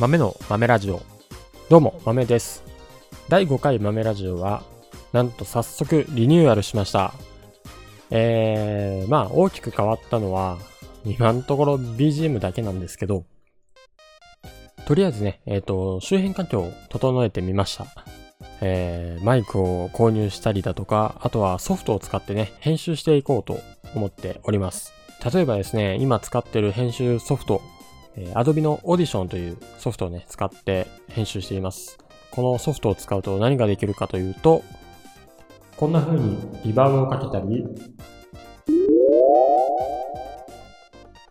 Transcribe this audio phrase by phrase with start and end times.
[0.00, 1.02] 豆の豆ラジオ。
[1.68, 2.64] どうも、豆です。
[3.28, 4.62] 第5回豆ラジオは、
[5.12, 7.12] なんと早速リニューアルしました。
[8.08, 10.56] えー、まあ大きく変わったのは、
[11.04, 13.26] 今のところ BGM だけなんですけど、
[14.86, 17.84] とりあえずね、えっ、ー、と、周辺環境を整えてみました。
[18.62, 23.60] えー、マイクを購入したりだとか、あとはソフトを使ってね、編集していこうと
[23.94, 24.94] 思っております。
[25.30, 27.60] 例えばですね、今使ってる編集ソフト、
[28.20, 31.98] え、Adobe の Audition というソフトをね、使って編集しています。
[32.30, 34.62] このソフトを使うと何ができるかというと、
[35.76, 37.64] こんな風にリバーブをかけたり、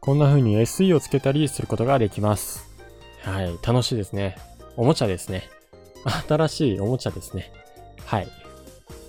[0.00, 2.66] こんな風に SE をつけたりすることができます。
[3.22, 4.36] はい、楽しいですね。
[4.76, 5.44] おもちゃですね。
[6.26, 7.52] 新しいおもちゃですね。
[8.06, 8.28] はい。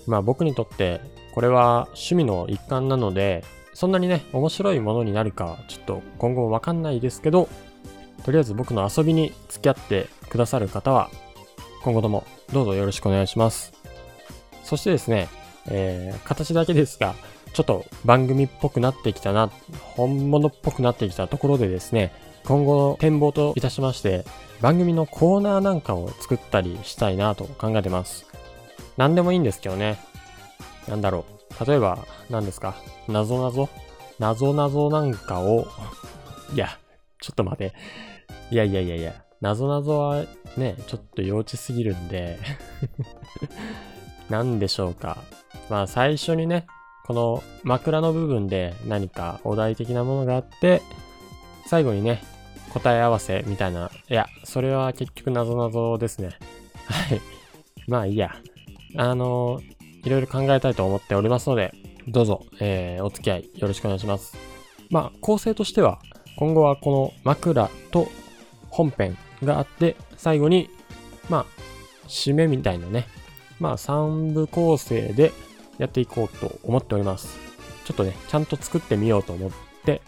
[0.07, 0.99] まあ僕にとって
[1.33, 3.43] これは趣味の一環なので、
[3.73, 7.47] そんなにね、面白いものになるかちょっと今後わかんないですけど、
[8.23, 11.09] とりあえず僕の遊びに付き合ってくださる方は、
[11.83, 13.73] 今後ともどうぞよろしくお願いします。
[14.63, 15.29] そしてですね、
[15.67, 17.15] えー、形だけですが、
[17.53, 19.49] ちょっと番組っぽくなってきたな、
[19.95, 22.13] 本物っぽくなってきたところでですね、
[22.45, 24.25] 今後の展望といたしまして、
[24.61, 28.25] 番組のコーナーなんかを作ったりしたいなと考えてます。
[28.97, 29.99] 何でもいいんですけどね。
[30.87, 31.25] なんだろ
[31.61, 31.65] う。
[31.65, 32.75] 例えば、何ですか
[33.07, 33.69] 謎謎
[34.19, 35.67] 謎謎なんかを
[36.53, 36.77] いや、
[37.21, 37.73] ちょっと待て。
[38.51, 40.25] いやいやいやいや、謎謎は
[40.57, 42.39] ね、ちょっと幼稚すぎるんで
[44.29, 45.17] 何でしょうか。
[45.69, 46.65] まあ最初にね、
[47.05, 50.81] この枕の部分で何かお題的なものがあって、
[51.67, 52.21] 最後にね、
[52.73, 53.91] 答え合わせみたいな。
[54.09, 56.29] いや、それは結局謎々ですね。
[56.85, 57.21] はい。
[57.87, 58.35] まあいいや。
[58.97, 59.61] あの、
[60.03, 61.73] いろいろ考えたいと思っておりますので、
[62.07, 64.35] どうぞ、えー、お付き合いよろしくお願いします。
[64.89, 65.99] まあ、構成としては、
[66.39, 68.07] 今後はこの枕と
[68.69, 70.69] 本編があって、最後に、
[71.27, 71.45] まあ、
[72.07, 73.07] 締めみたいなね、
[73.59, 75.33] まあ、3部構成で
[75.79, 77.37] やっていこうと思っております。
[77.83, 79.51] ちょっとね、ちゃんと作ってみようと思っ
[79.83, 80.01] て、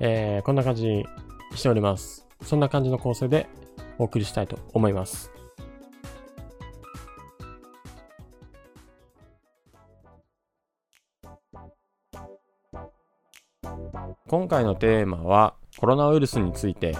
[0.00, 1.06] えー、こんな感じに
[1.54, 2.26] しております。
[2.42, 3.46] そんな感じの構成で
[3.98, 5.30] お送りしたいと思います。
[14.28, 16.96] 今回のテーマはコロナウイルスについて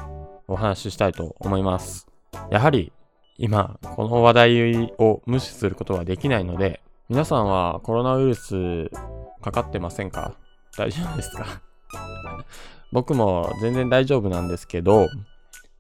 [0.47, 2.07] お話ししたいと思います。
[2.51, 2.93] やはり
[3.37, 8.91] 今この話題を無視することはできないので皆さんはコロナウイルス
[9.41, 10.35] かかってませんか？
[10.77, 11.47] 大丈夫ですか？
[12.93, 15.07] 僕も全然大丈夫なんですけど、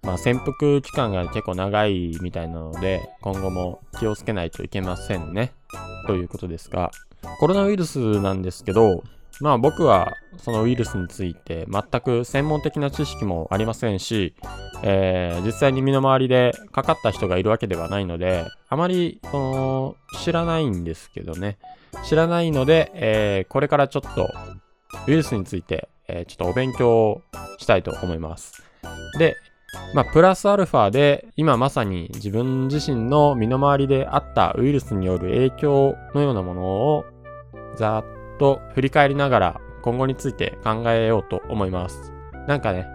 [0.02, 5.52] まあ、潜伏期間が結構長いみたいなので、今後も気をつけないといけませんね。
[6.06, 6.90] ということですが、
[7.40, 9.02] コロナウイルスなんですけど、
[9.40, 14.34] まあ僕はそのウイルスについて全く専門的な知識もありませんし、
[14.82, 21.58] えー、実際に身の回りでかかった人がいるわけではないので、あまりその知らないんですけどね。
[22.04, 24.28] 知らないので、えー、これからちょっと
[25.06, 27.22] ウイルスについてえー、ちょっとお勉強
[27.58, 28.62] したいと思います。
[29.18, 29.36] で、
[29.94, 37.04] まあ、プラスアルファで、今まさに自分自身の身の回りであったウイルスによる影響のようなものを、
[37.76, 38.04] ざーっ
[38.38, 42.12] と振り返りながら、今後について考えようと思います。
[42.46, 42.86] なんかね、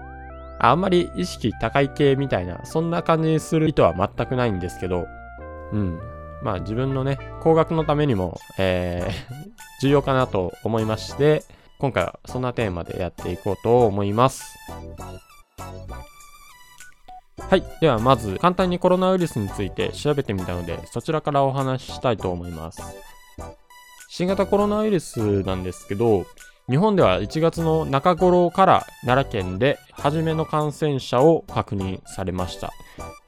[0.60, 5.08] あんまり意識高い系みたいな、そんな感じにする意図は全くないんですけど、
[5.72, 6.00] うん。
[6.42, 9.12] まあ自分のね、工学のためにも、えー、
[9.82, 11.44] 重要かなと思いまして、
[11.80, 14.58] 今回はそんなテーマでやっていこうと思います。
[17.50, 17.64] はい。
[17.82, 22.82] ではまず簡単にコロナウイルスについて調べてみたのでそちらからお話ししたいと思います。
[24.16, 26.28] 新型コロナウイルスなんですけど
[26.70, 32.72] 日本では1月の中頃から奈良県で初めの感染者を確認されました。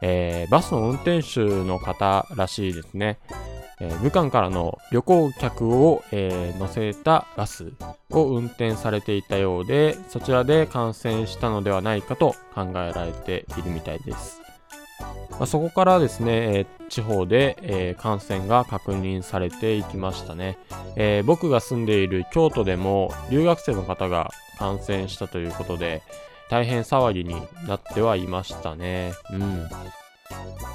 [0.03, 3.18] えー、バスの運転手の方らしいですね。
[3.80, 7.74] えー、武漢からの旅行客を、えー、乗せたバス
[8.12, 14.44] を運転されていたようで、そちらで感染したのではないかと考えられているみたいです。
[15.38, 20.58] まあ、そこからですね、えー、地方で、えー、感染が確認されていきましたね、
[20.96, 26.02] えー、僕が住んでいる京都でも留学生の方が感染したということで、
[26.50, 27.36] 大変騒ぎに
[27.68, 29.14] なってはいましたね。
[29.32, 29.68] うん。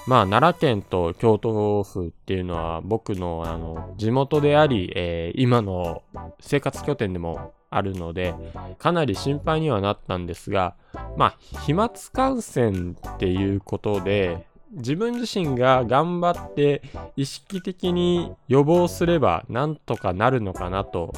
[0.06, 6.02] まあ、奈良県と京都府っていうのは僕のあの地元であり、えー、今の
[6.40, 8.34] 生活拠点でもあるので、
[8.78, 10.74] かなり心配にはなったんですが、
[11.16, 16.82] まあ、飛沫感染っていうことで、自分自身が頑張って
[17.16, 21.12] 意識的に予防すればなんとかなるのかなと、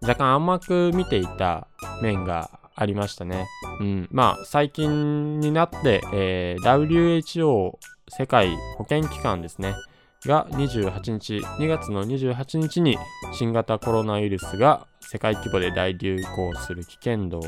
[0.00, 1.68] 若干甘く見ていた
[2.02, 3.46] 面がありましたね。
[3.80, 4.08] うん。
[4.10, 7.76] まあ、最近になって、えー、WHO
[8.08, 9.74] 世界保健機関ですね。
[10.24, 12.98] が28日、2月の28日に
[13.32, 17.42] 新型コロナウイルスが世界規模で大流行する危険度を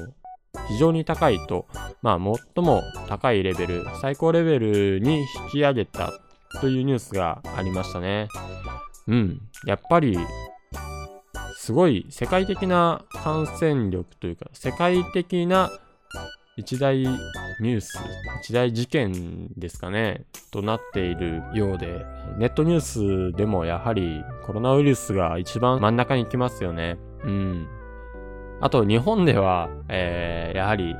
[0.70, 1.66] 非常に高いと、
[2.00, 2.18] まあ
[2.54, 6.12] 最も高いレベル、最高レベルに引き上げた
[6.60, 8.28] というニュースがありましたね。
[9.08, 9.40] うん。
[9.66, 10.16] やっぱり、
[11.56, 15.70] すごい世界的な感染力というか、世界的な
[16.56, 17.98] 一大ニュース、
[18.42, 22.04] 一大事件ですかね、となっているようで、
[22.38, 26.98] ネットニュースでもやはりコロナウイルスが一番真ん中に来ますよね。
[27.24, 27.79] うん。
[28.60, 30.94] あと日本では、えー、やはり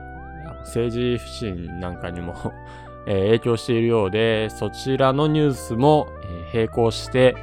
[0.61, 2.35] 政治不信なんかにも
[3.07, 6.07] えー、影響しているようで、そちらのニュースも、
[6.53, 7.35] え、並行して、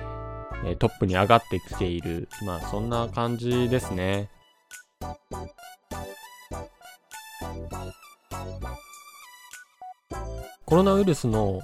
[0.65, 2.29] えトップに上がってきている。
[2.45, 4.29] まあそんな感じですね。
[10.65, 11.61] コロナウイルスの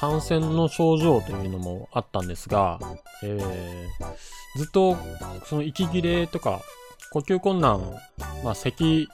[0.00, 2.78] 感染の症状というのもあったんですが、
[3.22, 4.96] えー、ずっと
[5.44, 6.60] その息切れとか
[7.12, 7.80] 呼吸困難、
[8.44, 9.08] まあ、咳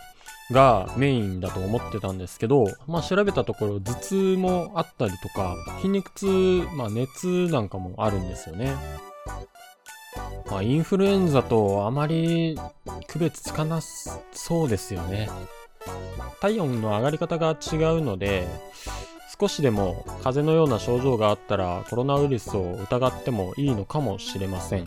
[0.51, 6.27] がメインだと思ってたんですけど、まあ、調べたところ頭痛もあったりとか筋肉痛、
[6.77, 8.75] まあ、熱なんかもあるんですよね。
[10.51, 12.59] まあ、インフルエンザとあまり
[13.09, 13.81] 区別つかな
[14.33, 15.31] そうですよね。
[16.41, 18.47] 体温の上がり方が違うので、
[19.41, 24.87] 少しでも風邪のような症状があったらコロナウイルスを疑ってもいいのかもしれません。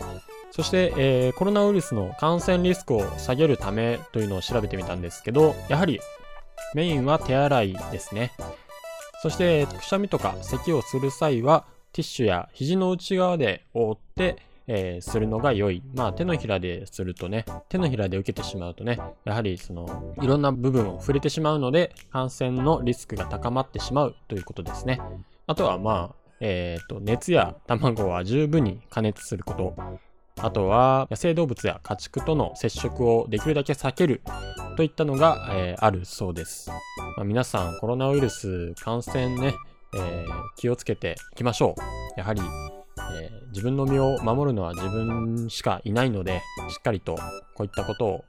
[0.56, 6.00] そして、えー、コロナウイルスの感染リスクを下げるためというのを調べてみたんですけど、やはり
[6.74, 8.32] メインは手洗いですね。
[9.22, 14.38] そして、くしゃみとか咳をする際は、ティッシュや肘の内側で覆って、
[14.68, 15.84] えー、するのが良い。
[15.94, 25.02] まあ手のひらでするとね、手のひらで受けてしまうとね、やはりその、いろんな部分を触れてしまうので、感染のリスクが高まってしまうということですね。
[25.48, 30.00] あとはまあ、えっ、ー、と、熱や卵は十分に加熱すること。
[30.42, 34.22] あとは、野生動物や家畜との接触をできるだけ避ける
[34.76, 36.70] といったのが、えー、あるそうです。
[37.18, 39.54] まあ、皆さん、コロナウイルス感染ね、
[39.96, 40.26] えー、
[40.58, 41.76] 気をつけていきましょ
[42.16, 42.20] う。
[42.20, 47.16] やはり、えー、自分の身を守るのは自分しかいないので、しっかりと
[47.56, 48.26] こういったことを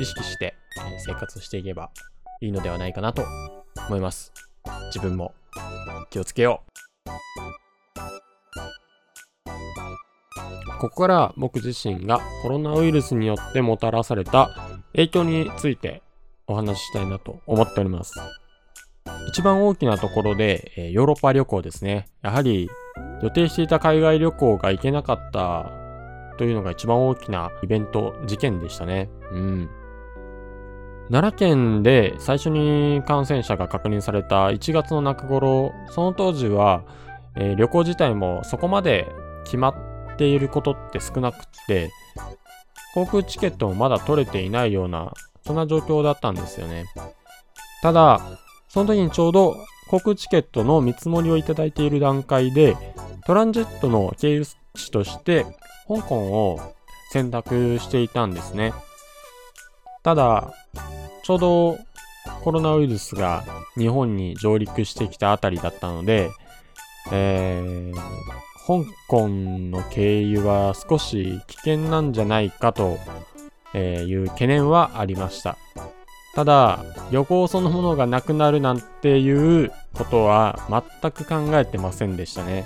[0.00, 0.54] 意識して、
[1.06, 1.90] 生活していけば
[2.40, 3.24] いいのではないかなと
[3.88, 4.32] 思います。
[4.86, 5.34] 自分も
[6.10, 7.63] 気をつけよう。
[10.84, 14.50] ここから僕自身がコロナウイルスによってもたらされた
[14.92, 16.02] 影響について
[16.46, 18.12] お話ししたいなと思っております。
[19.26, 22.10] 一番大きなところで、えヨーロッパ旅行ですね。
[22.20, 22.68] やはり
[23.22, 25.70] 予定していた海外旅行が行けなかった
[26.36, 29.08] というのが一番大きなイベント、事件でしたね。
[29.32, 29.70] うん。
[31.10, 36.84] 奈良県で最初に感染者が確認された1月の中頃、その当時は、
[37.36, 39.06] えー、旅行自体もそこまで
[39.44, 39.74] 決まっ
[40.16, 41.90] ていることって少なくて、
[42.94, 45.12] 航空チケットもまだ取れていないような、
[45.44, 46.86] そんな状況だったんですよね。
[47.82, 48.20] ただ、
[48.68, 49.56] その時にちょうど
[49.88, 52.76] 航空チケットの見積もりをいただいている段階で、
[53.26, 55.44] トランジェットの経由地として、
[55.86, 56.60] 香港を
[57.10, 58.72] 選択していたんですね。
[60.02, 60.52] ただ、
[61.22, 61.78] ちょうど
[62.42, 63.44] コロナウイルスが
[63.76, 66.30] 日本に上陸してきたあたりだったので、
[67.12, 67.94] えー、
[68.66, 72.98] 香港の経由は少し危険なんじゃないかと
[73.76, 75.58] いう懸念はありました。
[76.34, 82.64] ただ、旅行そのものがなくなるなんていうことは全く考えてませんでしたね。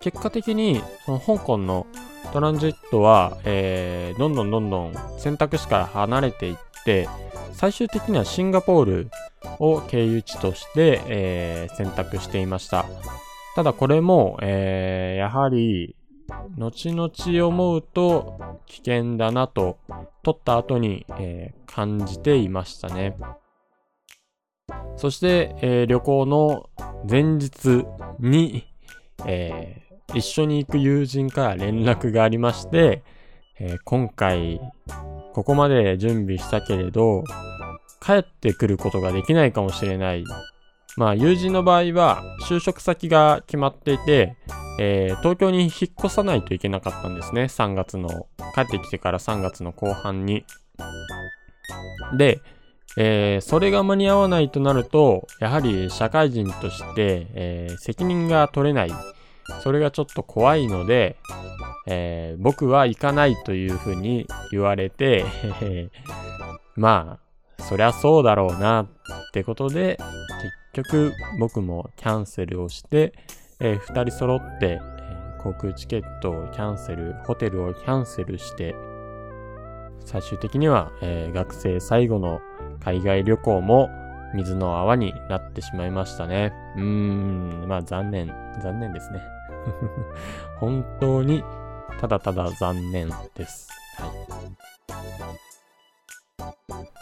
[0.00, 1.86] 結果的に、その香港の
[2.32, 7.08] トランジットは、えー、どんどんどんどん選択肢から離れていって、
[7.52, 9.10] 最終的にはシンガポール
[9.58, 12.86] を経由地として、えー、選択していました。
[13.54, 15.94] ただこれも、えー、やはり
[16.56, 19.78] 後々思うと危険だなと、
[20.22, 23.16] 撮った後に、えー、感じていましたね。
[24.96, 26.70] そして、えー、旅行の
[27.08, 27.84] 前日
[28.18, 28.66] に、
[29.26, 33.02] えー、一緒に行く友人から連絡がありまして、
[33.58, 34.60] えー今回、
[35.34, 37.24] ここまで準備したけれど、
[38.00, 40.24] 帰ってくることができないかもしれない。
[40.96, 44.36] まあ、友人の場合は、就職先が決まっていて、
[44.78, 47.44] えー、東京に引っ越さないといけなかったんですね。
[47.44, 50.44] 3月の、帰ってきてから3月の後半に。
[52.16, 52.40] で、
[52.96, 58.92] えー、それが間に合わないとなると、やはり社会人として、えー、責任が取れない。
[59.62, 61.16] それがちょっと怖いので、
[61.86, 65.24] えー、僕は行かないというふうに言われて、
[66.76, 67.18] ま
[67.58, 68.88] あ、そりゃそうだろうなっ
[69.32, 69.98] てことで、
[70.42, 73.12] 結局僕もキャンセルをして、
[73.60, 78.74] えー、2人揃って、えー、航空チケットをキャンセル、ホテルをキャンセルして、
[80.04, 82.40] 最終的には、えー、学生最後の
[82.80, 83.88] 海外旅行も
[84.34, 86.52] 水の泡になってしまいましたね。
[86.76, 88.28] うーん、まあ残念、
[88.62, 89.20] 残念ですね。
[90.58, 91.44] 本当に
[92.00, 93.68] ただただ残念です。
[93.98, 94.71] はい。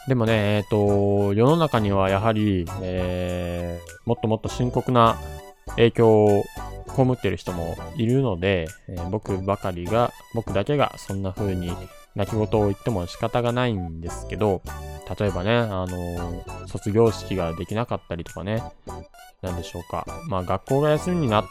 [0.09, 5.19] でもね、えっ、ー、と、世の中にはやはり、えー、もっともっと深刻な
[5.77, 6.45] 影響を
[6.97, 11.73] 被ってる人もいるので、えー、僕ばかりが、僕だけがそんな風に
[12.15, 14.63] 泣き言を言っても仕方がないんですけど、
[15.19, 18.63] 例えばね、あのー、卒業式ができなかったりとかね、
[19.43, 20.07] なんでしょうか。
[20.29, 21.45] まあ学校が休みになっ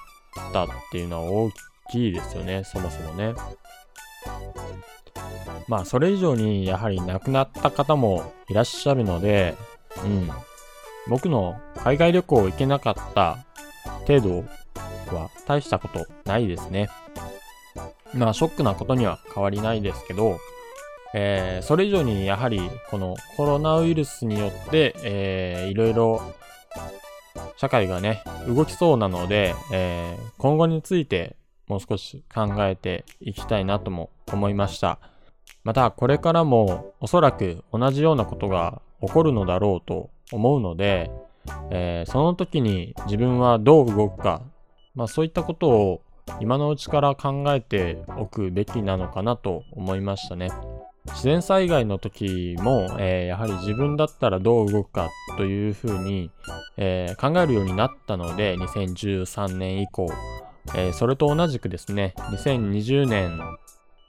[0.54, 1.52] たっていうのは大
[1.92, 3.34] きいですよね、そもそもね。
[5.68, 9.56] まあそれ以上にやはり亡くなった方もいらっしゃるので、
[10.04, 10.30] うん。
[11.08, 13.46] 僕の海外旅行行けなかった
[14.08, 14.46] 程度
[15.16, 16.90] は大したことないですね。
[18.14, 20.40] まあショックなことには変わりないですけど、
[21.14, 26.22] えー、それ以上にやはりこのコロナウイルスによって、えー、いろいろ
[27.58, 31.36] 社会がね、動きそうなので、えー、今後について
[31.68, 35.00] もう少し考えていきたいなとも思いました。
[35.64, 41.12] また、これからもおそらく同じようなことが起こるのだろうと思うので、
[41.72, 44.42] えー、その時に自分はどう動くか、
[44.96, 46.02] まあそういったことを
[46.40, 50.50] 今のうちから考えておくべきなのかなと思いましたね。
[51.08, 56.30] 自然災害の時も、えー、やはり自分だったらどう動くかというふうに、
[56.78, 60.08] えー、考えるようになったので、2013年以降、
[60.76, 63.40] えー、それと同じくですね、2020年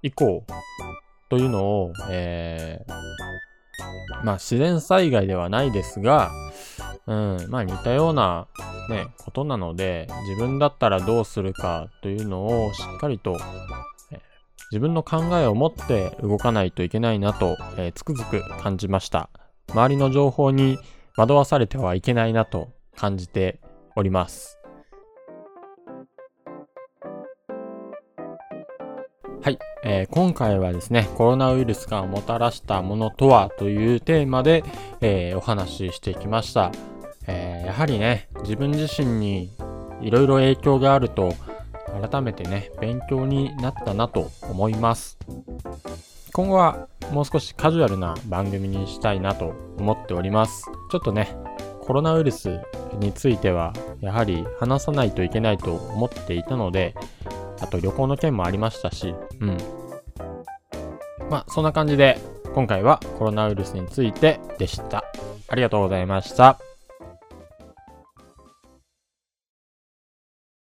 [0.03, 0.45] 以降
[1.29, 6.31] というのを、えー、まあ自然災害ではないですが、
[7.07, 8.47] うん、まあ似たような
[8.91, 13.39] ね、ことなので、自分だったらどうするかというのをしっかりと、
[14.11, 14.21] え、
[14.73, 19.31] 自分の考えを持って動かないといけないなと、えー、つくづく感じました。
[19.71, 20.79] 周りの情報に
[21.17, 23.61] 惑わされてはいけないなと感じて
[23.97, 24.60] おります。
[29.43, 34.63] はい、えー、今回はですね、コロナウイルスがもたらしたものとはというテーマで、
[35.01, 36.73] えー、お話ししてきました。
[37.27, 39.51] えー、やはりね、自分自身に
[40.03, 41.35] いろいろ影響があると、
[42.07, 45.17] 改めてね、勉強になったなと思います。
[46.35, 50.67] 今後はもう少しカジュアルな番組にしたいなと思っております。
[50.91, 51.35] ちょっとね、
[51.81, 52.61] コロナウイルス
[52.99, 56.95] については、やはり話さないといけないと思っていたので、
[57.61, 59.59] あと旅行の件もありましたし、うん。
[61.31, 62.19] まあ、そんな感じで、
[62.55, 65.05] 今回はコロナウイルスについてでした。
[65.49, 66.59] ありがとうございました。